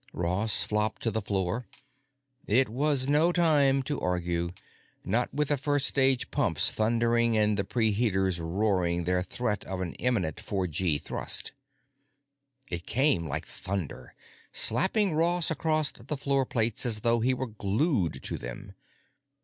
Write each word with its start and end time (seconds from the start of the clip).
Ross 0.13 0.63
flopped 0.63 1.03
to 1.03 1.11
the 1.11 1.21
floor. 1.21 1.67
It 2.47 2.69
was 2.69 3.07
no 3.07 3.31
time 3.31 3.83
to 3.83 4.01
argue, 4.01 4.49
not 5.05 5.31
with 5.31 5.49
the 5.49 5.57
first 5.57 5.85
stage 5.85 6.31
pumps 6.31 6.71
thundering 6.71 7.37
and 7.37 7.55
the 7.55 7.63
preheaters 7.63 8.39
roaring 8.39 9.03
their 9.03 9.21
threat 9.21 9.63
of 9.65 9.79
an 9.79 9.93
imminent 9.99 10.39
four 10.39 10.65
G 10.65 10.97
thrust. 10.97 11.51
It 12.71 12.87
came 12.87 13.27
like 13.27 13.45
thunder, 13.45 14.15
slapping 14.51 15.13
Ross 15.13 15.51
against 15.51 16.07
the 16.07 16.17
floor 16.17 16.47
plates 16.47 16.83
as 16.83 17.01
though 17.01 17.19
he 17.19 17.35
were 17.35 17.45
glued 17.45 18.23
to 18.23 18.39
them. 18.39 18.73